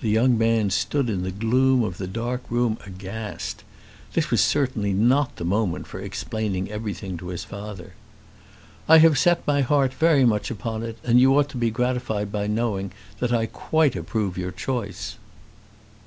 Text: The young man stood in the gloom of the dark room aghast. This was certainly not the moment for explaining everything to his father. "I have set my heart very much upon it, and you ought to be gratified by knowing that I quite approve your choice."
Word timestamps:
The 0.00 0.08
young 0.08 0.38
man 0.38 0.70
stood 0.70 1.10
in 1.10 1.24
the 1.24 1.30
gloom 1.30 1.84
of 1.84 1.98
the 1.98 2.06
dark 2.06 2.42
room 2.48 2.78
aghast. 2.86 3.64
This 4.14 4.30
was 4.30 4.40
certainly 4.42 4.94
not 4.94 5.36
the 5.36 5.44
moment 5.44 5.86
for 5.86 6.00
explaining 6.00 6.70
everything 6.70 7.18
to 7.18 7.28
his 7.28 7.44
father. 7.44 7.92
"I 8.88 8.96
have 8.96 9.18
set 9.18 9.46
my 9.46 9.60
heart 9.60 9.92
very 9.92 10.24
much 10.24 10.50
upon 10.50 10.82
it, 10.82 10.96
and 11.04 11.20
you 11.20 11.36
ought 11.36 11.50
to 11.50 11.58
be 11.58 11.68
gratified 11.70 12.32
by 12.32 12.46
knowing 12.46 12.92
that 13.20 13.30
I 13.30 13.44
quite 13.44 13.94
approve 13.94 14.38
your 14.38 14.52
choice." 14.52 15.18